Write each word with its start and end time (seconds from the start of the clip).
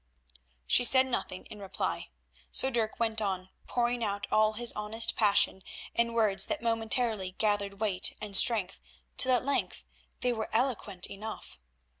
She 0.65 0.83
said 0.83 1.05
nothing 1.05 1.45
in 1.45 1.59
reply. 1.59 2.09
So 2.51 2.71
Dirk 2.71 2.99
went 2.99 3.21
on 3.21 3.49
pouring 3.67 4.03
out 4.03 4.25
all 4.31 4.53
his 4.53 4.73
honest 4.73 5.15
passion 5.15 5.61
in 5.93 6.13
words 6.13 6.45
that 6.45 6.59
momentarily 6.59 7.33
gathered 7.33 7.79
weight 7.79 8.15
and 8.19 8.35
strength, 8.35 8.79
till 9.15 9.31
at 9.31 9.45
length 9.45 9.85
they 10.21 10.33
were 10.33 10.49
eloquent 10.51 11.05
enough. 11.05 11.59